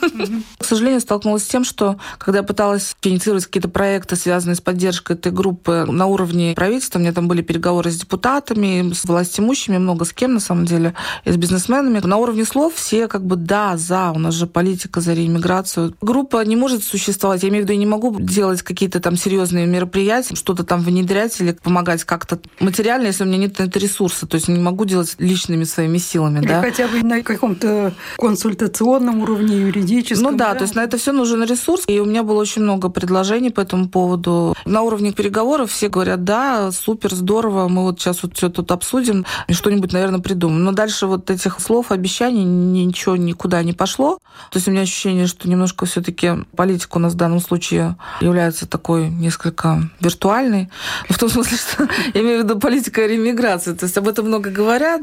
К 0.58 0.64
сожалению, 0.64 1.00
столкнулась 1.00 1.44
с 1.44 1.48
тем, 1.48 1.64
что 1.64 1.98
когда 2.18 2.38
я 2.38 2.42
пыталась 2.42 2.96
инициировать 3.02 3.46
какие-то 3.46 3.68
проекты, 3.68 4.16
связанные 4.16 4.56
с 4.56 4.60
поддержкой 4.60 5.16
этой 5.16 5.32
группы 5.32 5.84
на 5.88 6.06
уровне 6.06 6.54
правительства, 6.54 6.98
у 6.98 7.02
меня 7.02 7.12
там 7.12 7.28
были 7.28 7.42
переговоры 7.42 7.90
с 7.90 7.96
депутатами, 7.96 8.92
с 8.92 9.04
властимущими, 9.04 9.78
много 9.78 10.04
с 10.04 10.12
кем 10.12 10.34
на 10.34 10.40
самом 10.40 10.64
деле, 10.64 10.94
и 11.24 11.32
с 11.32 11.36
бизнесменами. 11.36 12.00
На 12.04 12.16
уровне 12.16 12.44
слов 12.44 12.74
все 12.74 13.08
как 13.08 13.24
бы 13.24 13.36
да, 13.36 13.76
за, 13.76 14.12
у 14.12 14.18
нас 14.18 14.34
же 14.34 14.46
политика 14.46 15.00
за 15.00 15.12
реиммиграцию. 15.14 15.94
Группа 16.00 16.44
не 16.44 16.56
может 16.56 16.84
существовать. 16.84 17.42
Я 17.42 17.48
имею 17.48 17.62
в 17.62 17.64
виду, 17.64 17.72
я 17.72 17.78
не 17.78 17.86
могу 17.86 18.18
делать 18.18 18.62
какие-то 18.62 19.00
там 19.00 19.16
серьезные 19.16 19.66
мероприятия, 19.66 20.34
что-то 20.34 20.64
там 20.64 20.80
внедрять 20.80 21.40
или 21.40 21.52
помогать 21.52 22.04
как-то 22.04 22.40
материально, 22.60 23.06
если 23.06 23.24
у 23.24 23.26
меня 23.26 23.38
нет 23.38 23.58
на 23.58 23.64
это 23.64 23.78
ресурса. 23.78 24.26
То 24.26 24.36
есть 24.36 24.48
не 24.48 24.60
могу 24.60 24.84
делать 24.84 25.14
личными 25.18 25.64
своими 25.64 25.98
силами. 25.98 26.38
Или 26.38 26.48
да? 26.48 26.60
хотя 26.60 26.88
бы 26.88 27.02
на 27.02 27.22
каком-то 27.22 27.94
консультационном 28.16 29.22
уровне 29.22 29.56
юридическом 29.58 29.93
юридическом. 29.94 30.32
Ну 30.32 30.38
да, 30.38 30.52
да, 30.52 30.58
то 30.58 30.62
есть 30.62 30.74
на 30.74 30.80
это 30.80 30.96
все 30.98 31.12
нужен 31.12 31.42
ресурс. 31.44 31.84
И 31.86 32.00
у 32.00 32.04
меня 32.04 32.22
было 32.22 32.40
очень 32.40 32.62
много 32.62 32.88
предложений 32.88 33.50
по 33.50 33.60
этому 33.60 33.88
поводу. 33.88 34.54
На 34.64 34.82
уровне 34.82 35.12
переговоров 35.12 35.70
все 35.70 35.88
говорят, 35.88 36.24
да, 36.24 36.70
супер, 36.72 37.14
здорово, 37.14 37.68
мы 37.68 37.82
вот 37.82 38.00
сейчас 38.00 38.22
вот 38.22 38.36
все 38.36 38.48
тут 38.48 38.70
обсудим 38.70 39.24
и 39.48 39.54
что-нибудь, 39.54 39.92
наверное, 39.92 40.20
придумаем. 40.20 40.64
Но 40.64 40.72
дальше 40.72 41.06
вот 41.06 41.30
этих 41.30 41.60
слов, 41.60 41.90
обещаний 41.90 42.44
ничего 42.44 43.16
никуда 43.16 43.62
не 43.62 43.72
пошло. 43.72 44.18
То 44.50 44.58
есть 44.58 44.68
у 44.68 44.70
меня 44.70 44.82
ощущение, 44.82 45.26
что 45.26 45.48
немножко 45.48 45.86
все-таки 45.86 46.32
политика 46.56 46.96
у 46.96 47.00
нас 47.00 47.12
в 47.12 47.16
данном 47.16 47.40
случае 47.40 47.96
является 48.20 48.66
такой 48.66 49.08
несколько 49.08 49.82
виртуальной. 50.00 50.70
В 51.08 51.18
том 51.18 51.28
смысле, 51.28 51.56
что 51.56 51.88
я 52.14 52.20
имею 52.20 52.40
в 52.40 52.44
виду 52.44 52.58
политика 52.58 53.06
ремиграции. 53.06 53.74
То 53.74 53.84
есть 53.84 53.96
об 53.96 54.08
этом 54.08 54.26
много 54.26 54.50
говорят. 54.50 55.02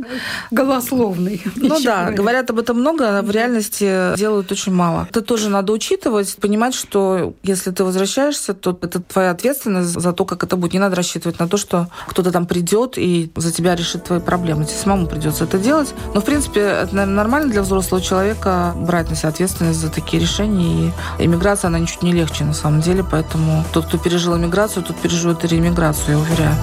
Голословный. 0.52 1.42
Ну 1.56 1.80
да, 1.82 2.04
говорят. 2.04 2.16
говорят 2.16 2.50
об 2.50 2.60
этом 2.60 2.80
много, 2.80 3.20
а 3.20 3.22
в 3.22 3.32
реальности 3.32 4.18
делают 4.18 4.52
очень 4.52 4.71
мало. 4.72 5.08
Это 5.10 5.22
тоже 5.22 5.50
надо 5.50 5.74
учитывать, 5.74 6.36
понимать, 6.38 6.74
что 6.74 7.34
если 7.44 7.72
ты 7.72 7.84
возвращаешься, 7.84 8.54
то 8.54 8.78
это 8.82 9.02
твоя 9.02 9.32
ответственность 9.32 9.90
за 9.90 10.14
то, 10.14 10.26
как 10.26 10.44
это 10.44 10.56
будет. 10.56 10.74
Не 10.74 10.80
надо 10.80 10.96
рассчитывать 10.96 11.40
на 11.40 11.48
то, 11.48 11.58
что 11.58 11.88
кто-то 12.08 12.32
там 12.32 12.46
придет 12.46 12.98
и 12.98 13.32
за 13.36 13.52
тебя 13.52 13.76
решит 13.76 14.06
твои 14.06 14.20
проблемы. 14.20 14.66
Тебе 14.66 14.78
самому 14.78 15.08
придется 15.08 15.44
это 15.44 15.58
делать. 15.58 15.94
Но, 16.14 16.22
в 16.22 16.26
принципе, 16.26 16.62
это, 16.62 16.96
наверное, 16.96 17.16
нормально 17.16 17.52
для 17.52 17.62
взрослого 17.62 18.02
человека 18.02 18.74
брать 18.76 19.10
на 19.10 19.16
себя 19.16 19.30
ответственность 19.30 19.80
за 19.80 19.90
такие 19.90 20.22
решения. 20.22 20.94
И 21.20 21.26
иммиграция, 21.26 21.68
она 21.68 21.80
ничуть 21.80 22.04
не 22.04 22.14
легче 22.14 22.44
на 22.44 22.54
самом 22.54 22.82
деле. 22.82 23.04
Поэтому 23.10 23.64
тот, 23.74 23.86
кто 23.86 23.98
пережил 23.98 24.38
иммиграцию, 24.38 24.84
тот 24.84 24.98
переживет 24.98 25.44
и 25.44 25.48
реиммиграцию, 25.48 26.18
я 26.18 26.20
уверяю. 26.20 26.56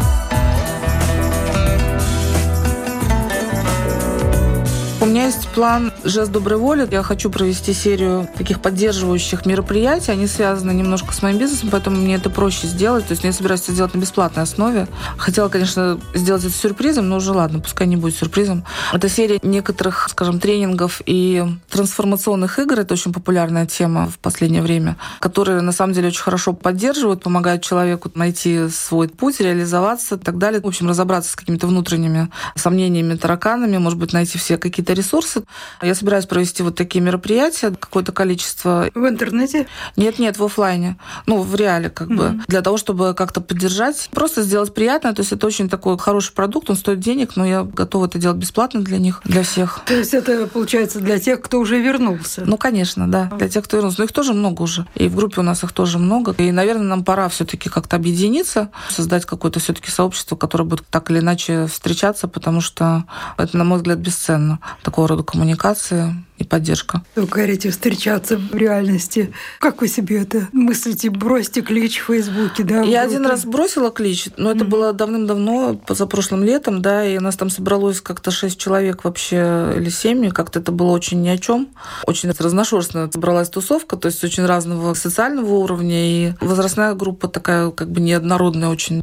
Есть 5.29 5.49
план 5.49 5.93
«Жест 6.05 6.33
доброй 6.33 6.59
воли». 6.59 6.89
Я 6.91 7.03
хочу 7.03 7.29
провести 7.29 7.75
серию 7.75 8.27
таких 8.39 8.63
поддерживающих 8.63 9.45
мероприятий. 9.45 10.11
Они 10.11 10.27
связаны 10.27 10.71
немножко 10.71 11.13
с 11.13 11.21
моим 11.21 11.37
бизнесом, 11.37 11.69
поэтому 11.71 11.97
мне 11.99 12.15
это 12.15 12.31
проще 12.31 12.67
сделать. 12.67 13.07
То 13.07 13.13
есть 13.13 13.25
я 13.25 13.33
собираюсь 13.35 13.61
это 13.63 13.73
делать 13.73 13.93
на 13.93 13.99
бесплатной 13.99 14.43
основе. 14.43 14.89
Хотела, 15.19 15.51
конечно, 15.51 16.01
сделать 16.15 16.45
это 16.45 16.55
сюрпризом, 16.55 17.11
но 17.11 17.17
уже 17.17 17.33
ладно, 17.33 17.61
пускай 17.61 17.87
не 17.87 17.97
будет 17.97 18.17
сюрпризом. 18.17 18.65
Это 18.95 19.11
серия 19.11 19.39
некоторых, 19.43 20.09
скажем, 20.09 20.41
тренингов 20.41 21.03
и 21.05 21.45
трансформационных 21.69 22.59
игр. 22.59 22.81
Это 22.81 22.95
очень 22.95 23.13
популярная 23.13 23.67
тема 23.67 24.09
в 24.09 24.19
последнее 24.19 24.63
время, 24.63 24.97
которые 25.21 25.61
на 25.61 25.73
самом 25.73 25.93
деле 25.93 26.09
очень 26.09 26.23
хорошо 26.23 26.55
поддерживают, 26.55 27.23
помогают 27.23 27.63
человеку 27.63 28.11
найти 28.15 28.71
свой 28.71 29.09
путь, 29.09 29.41
реализоваться 29.41 30.15
и 30.15 30.19
так 30.19 30.39
далее. 30.39 30.63
В 30.63 30.67
общем, 30.67 30.89
разобраться 30.89 31.33
с 31.33 31.37
какими-то 31.37 31.67
внутренними 31.67 32.31
сомнениями, 32.55 33.15
тараканами, 33.15 33.77
может 33.77 33.99
быть, 33.99 34.15
найти 34.15 34.39
все 34.39 34.57
какие-то 34.57 34.79
какие-то 34.79 34.95
ресурсы. 35.19 35.45
Я 35.83 35.95
собираюсь 35.95 36.27
провести 36.27 36.63
вот 36.63 36.77
такие 36.77 37.01
мероприятия, 37.01 37.71
какое-то 37.71 38.13
количество. 38.13 38.91
В 38.95 39.09
интернете? 39.09 39.67
Нет, 39.97 40.19
нет, 40.19 40.39
в 40.39 40.45
офлайне. 40.45 40.99
Ну, 41.27 41.43
в 41.43 41.55
реале 41.55 41.91
как 41.91 42.09
mm-hmm. 42.09 42.17
бы. 42.17 42.41
Для 42.47 42.63
того, 42.63 42.77
чтобы 42.77 43.15
как-то 43.15 43.41
поддержать, 43.41 44.09
просто 44.13 44.43
сделать 44.43 44.75
приятно. 44.75 45.15
То 45.15 45.21
есть 45.21 45.33
это 45.33 45.47
очень 45.47 45.69
такой 45.69 45.99
хороший 45.99 46.33
продукт, 46.33 46.71
он 46.71 46.77
стоит 46.77 47.01
денег, 47.01 47.37
но 47.37 47.47
я 47.47 47.63
готова 47.63 48.07
это 48.07 48.19
делать 48.19 48.39
бесплатно 48.39 48.81
для 48.81 48.99
них, 48.99 49.21
для 49.25 49.43
всех. 49.43 49.81
То 49.87 49.95
есть 49.95 50.15
это 50.15 50.47
получается 50.47 51.01
для 51.01 51.19
тех, 51.19 51.41
кто 51.41 51.59
уже 51.59 51.81
вернулся? 51.81 52.45
Ну, 52.45 52.57
конечно, 52.57 53.11
да. 53.11 53.31
Для 53.37 53.49
тех, 53.49 53.65
кто 53.65 53.77
вернулся. 53.77 54.01
Но 54.01 54.05
их 54.05 54.13
тоже 54.13 54.33
много 54.33 54.63
уже. 54.63 54.87
И 54.95 55.09
в 55.09 55.17
группе 55.17 55.41
у 55.41 55.45
нас 55.45 55.65
их 55.65 55.73
тоже 55.73 55.99
много. 55.99 56.35
И, 56.39 56.53
наверное, 56.53 56.85
нам 56.85 57.05
пора 57.05 57.29
все-таки 57.29 57.69
как-то 57.69 57.97
объединиться, 57.97 58.71
создать 58.91 59.25
какое-то 59.25 59.61
все-таки 59.61 59.91
сообщество, 59.91 60.37
которое 60.37 60.65
будет 60.65 60.87
так 60.89 61.11
или 61.11 61.19
иначе 61.19 61.67
встречаться, 61.67 62.29
потому 62.29 62.61
что 62.61 63.05
это, 63.37 63.57
на 63.57 63.65
мой 63.65 63.79
взгляд, 63.79 63.99
бесценно 63.99 64.61
такого 64.83 65.08
рода 65.09 65.23
коммуникации 65.23 66.15
и 66.39 66.45
поддержка. 66.45 67.03
Вы 67.17 67.27
говорите, 67.27 67.71
встречаться 67.71 68.39
в 68.39 68.55
реальности. 68.55 69.33
Как 69.59 69.81
вы 69.81 69.89
себе 69.89 70.23
это 70.23 70.49
мыслите? 70.53 71.11
Бросьте 71.11 71.63
клич 71.63 71.99
в 71.99 72.07
Фейсбуке, 72.07 72.63
да? 72.63 72.83
Я 72.83 73.03
один 73.03 73.27
раз 73.27 73.45
бросила 73.45 73.91
клич, 73.91 74.29
но 74.37 74.51
это 74.51 74.65
mm-hmm. 74.65 74.69
было 74.69 74.93
давным-давно, 74.93 75.81
за 75.89 76.07
прошлым 76.07 76.45
летом, 76.45 76.81
да, 76.81 77.05
и 77.05 77.19
нас 77.19 77.37
там 77.37 77.51
собралось 77.51 78.01
как-то 78.01 78.31
шесть 78.31 78.59
человек 78.59 79.05
вообще, 79.05 79.75
или 79.77 79.91
семь, 79.91 80.31
как-то 80.31 80.61
это 80.61 80.73
было 80.73 80.93
очень 80.93 81.21
ни 81.23 81.29
о 81.29 81.39
чем. 81.39 81.69
Очень 82.07 82.31
разношерстная 82.31 83.11
собралась 83.11 83.49
тусовка, 83.49 83.97
то 83.97 84.07
есть 84.07 84.23
очень 84.23 84.47
разного 84.47 84.95
социального 84.95 85.55
уровня, 85.55 86.29
и 86.29 86.33
возрастная 86.41 86.95
группа 86.95 87.29
такая 87.29 87.71
как 87.71 87.91
бы 87.91 88.01
неоднородная 88.01 88.69
очень. 88.69 89.03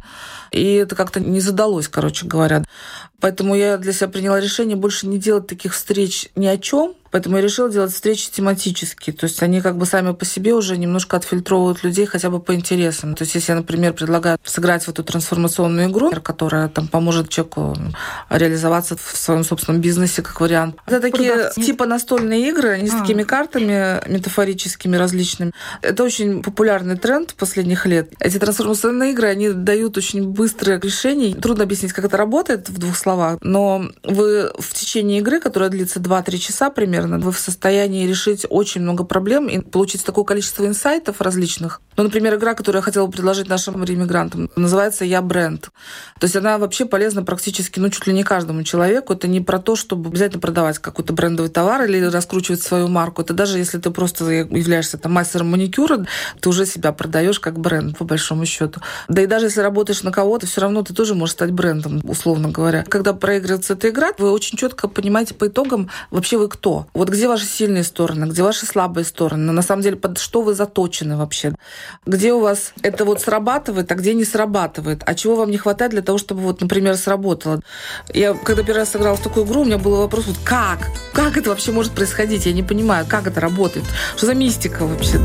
И 0.52 0.74
это 0.74 0.94
как-то 0.94 1.20
не 1.20 1.40
задалось, 1.40 1.88
короче 1.88 2.26
говоря. 2.26 2.64
Поэтому 3.20 3.54
я 3.54 3.76
для 3.76 3.92
себя 3.92 4.08
приняла 4.08 4.40
решение 4.40 4.76
больше 4.76 5.06
не 5.06 5.18
делать 5.18 5.46
таких 5.46 5.74
встреч 5.74 6.28
ни 6.36 6.46
о 6.46 6.56
чем, 6.58 6.94
Поэтому 7.10 7.36
я 7.36 7.42
решила 7.42 7.70
делать 7.70 7.92
встречи 7.92 8.30
тематические. 8.30 9.14
То 9.14 9.24
есть 9.24 9.42
они 9.42 9.60
как 9.60 9.76
бы 9.76 9.86
сами 9.86 10.12
по 10.12 10.24
себе 10.24 10.54
уже 10.54 10.76
немножко 10.76 11.16
отфильтровывают 11.16 11.82
людей 11.84 12.06
хотя 12.06 12.30
бы 12.30 12.40
по 12.40 12.54
интересам. 12.54 13.14
То 13.14 13.22
есть 13.22 13.34
если 13.34 13.52
я, 13.52 13.56
например, 13.56 13.92
предлагаю 13.92 14.38
сыграть 14.44 14.84
в 14.84 14.88
эту 14.88 15.04
трансформационную 15.04 15.90
игру, 15.90 16.10
которая 16.22 16.68
там 16.68 16.88
поможет 16.88 17.28
человеку 17.28 17.76
реализоваться 18.30 18.96
в 18.96 19.16
своем 19.16 19.44
собственном 19.44 19.80
бизнесе 19.80 20.22
как 20.22 20.40
вариант. 20.40 20.76
Это 20.86 21.00
такие 21.00 21.32
Продавцы. 21.32 21.62
типа 21.62 21.86
настольные 21.86 22.48
игры, 22.48 22.70
они 22.70 22.88
а. 22.88 22.92
с 22.92 23.00
такими 23.00 23.22
картами 23.22 24.00
метафорическими 24.08 24.96
различными. 24.96 25.52
Это 25.82 26.04
очень 26.04 26.42
популярный 26.42 26.96
тренд 26.96 27.34
последних 27.34 27.86
лет. 27.86 28.12
Эти 28.20 28.38
трансформационные 28.38 29.12
игры, 29.12 29.28
они 29.28 29.50
дают 29.50 29.96
очень 29.96 30.28
быстрые 30.28 30.80
решения. 30.80 31.34
Трудно 31.34 31.64
объяснить, 31.64 31.92
как 31.92 32.04
это 32.04 32.16
работает 32.16 32.68
в 32.68 32.78
двух 32.78 32.96
словах, 32.96 33.38
но 33.42 33.88
вы 34.02 34.50
в 34.58 34.74
течение 34.74 35.20
игры, 35.20 35.40
которая 35.40 35.70
длится 35.70 36.00
2-3 36.00 36.38
часа 36.38 36.70
примерно, 36.70 36.95
наверное, 36.96 37.24
вы 37.24 37.32
в 37.32 37.38
состоянии 37.38 38.06
решить 38.06 38.46
очень 38.48 38.80
много 38.80 39.04
проблем 39.04 39.48
и 39.48 39.60
получить 39.60 40.04
такое 40.04 40.24
количество 40.24 40.66
инсайтов 40.66 41.20
различных. 41.20 41.80
Ну, 41.96 42.04
например, 42.04 42.34
игра, 42.34 42.54
которую 42.54 42.80
я 42.80 42.82
хотела 42.82 43.06
предложить 43.06 43.48
нашим 43.48 43.82
ремигрантам, 43.82 44.50
называется 44.56 45.04
«Я 45.04 45.22
бренд». 45.22 45.70
То 46.20 46.24
есть 46.24 46.36
она 46.36 46.58
вообще 46.58 46.84
полезна 46.84 47.22
практически, 47.22 47.80
ну, 47.80 47.88
чуть 47.88 48.06
ли 48.06 48.12
не 48.12 48.22
каждому 48.22 48.62
человеку. 48.64 49.14
Это 49.14 49.28
не 49.28 49.40
про 49.40 49.58
то, 49.58 49.76
чтобы 49.76 50.10
обязательно 50.10 50.40
продавать 50.40 50.78
какой-то 50.78 51.12
брендовый 51.12 51.50
товар 51.50 51.84
или 51.84 52.02
раскручивать 52.04 52.62
свою 52.62 52.88
марку. 52.88 53.22
Это 53.22 53.32
даже 53.32 53.58
если 53.58 53.78
ты 53.78 53.90
просто 53.90 54.30
являешься 54.30 54.98
там, 54.98 55.12
мастером 55.12 55.50
маникюра, 55.50 56.06
ты 56.40 56.48
уже 56.48 56.66
себя 56.66 56.92
продаешь 56.92 57.40
как 57.40 57.58
бренд, 57.58 57.96
по 57.96 58.04
большому 58.04 58.44
счету. 58.44 58.80
Да 59.08 59.22
и 59.22 59.26
даже 59.26 59.46
если 59.46 59.60
работаешь 59.60 60.02
на 60.02 60.12
кого-то, 60.12 60.46
все 60.46 60.60
равно 60.60 60.82
ты 60.82 60.92
тоже 60.92 61.14
можешь 61.14 61.34
стать 61.34 61.52
брендом, 61.52 62.00
условно 62.04 62.50
говоря. 62.50 62.84
Когда 62.88 63.14
проигрывается 63.14 63.72
эта 63.72 63.88
игра, 63.88 64.10
вы 64.18 64.30
очень 64.30 64.58
четко 64.58 64.88
понимаете 64.88 65.34
по 65.34 65.46
итогам 65.46 65.90
вообще 66.10 66.36
вы 66.36 66.48
кто. 66.48 66.85
Вот 66.94 67.08
где 67.08 67.28
ваши 67.28 67.44
сильные 67.44 67.84
стороны, 67.84 68.26
где 68.26 68.42
ваши 68.42 68.66
слабые 68.66 69.04
стороны, 69.04 69.52
на 69.52 69.62
самом 69.62 69.82
деле 69.82 69.96
под 69.96 70.18
что 70.18 70.42
вы 70.42 70.54
заточены 70.54 71.16
вообще, 71.16 71.52
где 72.06 72.32
у 72.32 72.40
вас 72.40 72.72
это 72.82 73.04
вот 73.04 73.20
срабатывает, 73.20 73.90
а 73.90 73.94
где 73.94 74.14
не 74.14 74.24
срабатывает, 74.24 75.02
а 75.06 75.14
чего 75.14 75.36
вам 75.36 75.50
не 75.50 75.58
хватает 75.58 75.92
для 75.92 76.02
того, 76.02 76.18
чтобы 76.18 76.40
вот, 76.42 76.60
например, 76.60 76.96
сработало. 76.96 77.60
Я 78.12 78.34
когда 78.34 78.62
первый 78.62 78.80
раз 78.80 78.90
сыграла 78.90 79.16
в 79.16 79.22
такую 79.22 79.46
игру, 79.46 79.62
у 79.62 79.64
меня 79.64 79.78
был 79.78 79.96
вопрос, 79.96 80.26
вот 80.26 80.38
как? 80.44 80.88
Как 81.12 81.36
это 81.36 81.50
вообще 81.50 81.72
может 81.72 81.92
происходить? 81.92 82.46
Я 82.46 82.52
не 82.52 82.62
понимаю, 82.62 83.06
как 83.08 83.26
это 83.26 83.40
работает. 83.40 83.86
Что 84.16 84.26
за 84.26 84.34
мистика 84.34 84.86
вообще? 84.86 85.18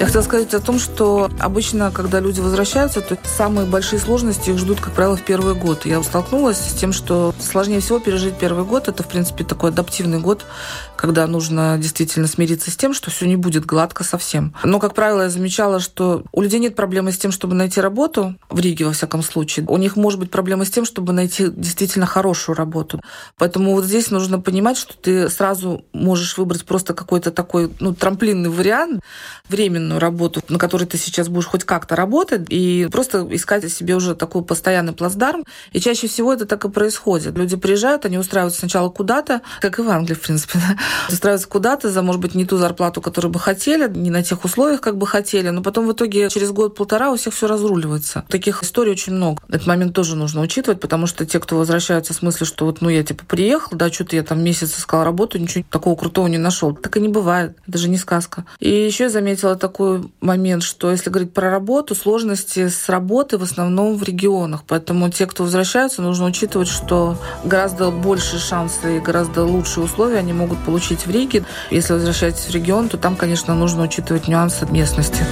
Я 0.00 0.06
хотела 0.06 0.22
сказать 0.22 0.54
о 0.54 0.60
том, 0.60 0.78
что 0.78 1.28
обычно, 1.40 1.90
когда 1.90 2.20
люди 2.20 2.38
возвращаются, 2.38 3.00
то 3.00 3.18
самые 3.24 3.66
большие 3.66 3.98
сложности 3.98 4.50
их 4.50 4.58
ждут, 4.58 4.80
как 4.80 4.92
правило, 4.92 5.16
в 5.16 5.24
первый 5.24 5.56
год. 5.56 5.86
Я 5.86 6.00
столкнулась 6.04 6.58
с 6.58 6.72
тем, 6.74 6.92
что 6.92 7.34
сложнее 7.40 7.80
всего 7.80 7.98
пережить 7.98 8.38
первый 8.38 8.64
год. 8.64 8.86
Это, 8.86 9.02
в 9.02 9.08
принципе, 9.08 9.42
такой 9.42 9.70
адаптивный 9.70 10.20
год, 10.20 10.46
когда 10.94 11.26
нужно 11.26 11.78
действительно 11.78 12.28
смириться 12.28 12.70
с 12.70 12.76
тем, 12.76 12.94
что 12.94 13.10
все 13.10 13.26
не 13.26 13.34
будет 13.34 13.66
гладко 13.66 14.04
совсем. 14.04 14.54
Но, 14.62 14.78
как 14.78 14.94
правило, 14.94 15.22
я 15.22 15.30
замечала, 15.30 15.80
что 15.80 16.22
у 16.30 16.42
людей 16.42 16.60
нет 16.60 16.76
проблемы 16.76 17.10
с 17.10 17.18
тем, 17.18 17.32
чтобы 17.32 17.56
найти 17.56 17.80
работу, 17.80 18.36
в 18.50 18.60
Риге, 18.60 18.84
во 18.84 18.92
всяком 18.92 19.24
случае. 19.24 19.66
У 19.68 19.78
них 19.78 19.96
может 19.96 20.20
быть 20.20 20.30
проблема 20.30 20.64
с 20.64 20.70
тем, 20.70 20.84
чтобы 20.84 21.12
найти 21.12 21.48
действительно 21.50 22.06
хорошую 22.06 22.54
работу. 22.54 23.00
Поэтому 23.36 23.72
вот 23.72 23.84
здесь 23.84 24.12
нужно 24.12 24.40
понимать, 24.40 24.78
что 24.78 24.96
ты 24.96 25.28
сразу 25.28 25.84
можешь 25.92 26.38
выбрать 26.38 26.64
просто 26.64 26.94
какой-то 26.94 27.32
такой 27.32 27.72
ну, 27.80 27.92
трамплинный 27.94 28.48
вариант, 28.48 29.00
временный 29.48 29.87
постоянную 29.88 30.00
работу, 30.00 30.40
на 30.48 30.58
которой 30.58 30.84
ты 30.84 30.98
сейчас 30.98 31.28
будешь 31.28 31.46
хоть 31.46 31.64
как-то 31.64 31.96
работать, 31.96 32.46
и 32.50 32.88
просто 32.90 33.26
искать 33.30 33.70
себе 33.72 33.94
уже 33.96 34.14
такой 34.14 34.42
постоянный 34.42 34.92
плацдарм. 34.92 35.44
И 35.72 35.80
чаще 35.80 36.06
всего 36.06 36.32
это 36.32 36.46
так 36.46 36.64
и 36.64 36.68
происходит. 36.68 37.36
Люди 37.36 37.56
приезжают, 37.56 38.04
они 38.04 38.18
устраиваются 38.18 38.60
сначала 38.60 38.90
куда-то, 38.90 39.40
как 39.60 39.78
и 39.78 39.82
в 39.82 39.88
Англии, 39.88 40.14
в 40.14 40.20
принципе, 40.20 40.58
да? 40.58 40.76
устраиваются 41.12 41.48
куда-то 41.48 41.90
за, 41.90 42.02
может 42.02 42.20
быть, 42.20 42.34
не 42.34 42.44
ту 42.44 42.58
зарплату, 42.58 43.00
которую 43.00 43.32
бы 43.32 43.40
хотели, 43.40 43.88
не 43.88 44.10
на 44.10 44.22
тех 44.22 44.44
условиях, 44.44 44.80
как 44.80 44.96
бы 44.96 45.06
хотели, 45.06 45.50
но 45.50 45.62
потом 45.62 45.86
в 45.86 45.92
итоге 45.92 46.28
через 46.28 46.50
год-полтора 46.50 47.10
у 47.10 47.16
всех 47.16 47.34
все 47.34 47.46
разруливается. 47.46 48.24
Таких 48.28 48.62
историй 48.62 48.92
очень 48.92 49.14
много. 49.14 49.42
Этот 49.48 49.66
момент 49.66 49.94
тоже 49.94 50.16
нужно 50.16 50.40
учитывать, 50.40 50.80
потому 50.80 51.06
что 51.06 51.24
те, 51.26 51.40
кто 51.40 51.56
возвращаются 51.56 52.12
с 52.12 52.22
мыслью, 52.22 52.46
что 52.46 52.66
вот, 52.66 52.80
ну, 52.80 52.88
я 52.88 53.02
типа 53.02 53.24
приехал, 53.24 53.76
да, 53.76 53.90
что-то 53.90 54.16
я 54.16 54.22
там 54.22 54.42
месяц 54.42 54.78
искал 54.78 55.04
работу, 55.04 55.38
ничего 55.38 55.64
такого 55.70 55.96
крутого 55.96 56.26
не 56.26 56.38
нашел. 56.38 56.74
Так 56.74 56.96
и 56.96 57.00
не 57.00 57.08
бывает. 57.08 57.56
Это 57.66 57.78
же 57.78 57.88
не 57.88 57.96
сказка. 57.96 58.44
И 58.60 58.68
еще 58.68 59.04
я 59.04 59.10
заметила 59.10 59.56
такое 59.56 59.77
такой 59.78 60.10
момент, 60.20 60.64
что 60.64 60.90
если 60.90 61.08
говорить 61.08 61.32
про 61.32 61.50
работу, 61.50 61.94
сложности 61.94 62.68
с 62.68 62.88
работой 62.88 63.38
в 63.38 63.44
основном 63.44 63.96
в 63.96 64.02
регионах. 64.02 64.64
Поэтому 64.66 65.08
те, 65.08 65.26
кто 65.26 65.44
возвращаются, 65.44 66.02
нужно 66.02 66.26
учитывать, 66.26 66.66
что 66.66 67.16
гораздо 67.44 67.92
больше 67.92 68.40
шансы 68.40 68.96
и 68.96 69.00
гораздо 69.00 69.44
лучшие 69.44 69.84
условия 69.84 70.18
они 70.18 70.32
могут 70.32 70.58
получить 70.64 71.06
в 71.06 71.10
Риге. 71.10 71.44
Если 71.70 71.92
возвращаетесь 71.92 72.46
в 72.46 72.50
регион, 72.50 72.88
то 72.88 72.96
там, 72.96 73.14
конечно, 73.14 73.54
нужно 73.54 73.84
учитывать 73.84 74.26
нюансы 74.26 74.66
местности. 74.66 75.24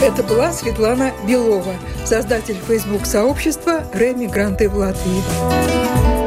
Это 0.00 0.22
была 0.22 0.52
Светлана 0.52 1.10
Белова, 1.26 1.74
создатель 2.04 2.56
Facebook-сообщества 2.68 3.82
«Ремигранты 3.92 4.68
в 4.68 4.76
Латвии». 4.76 6.17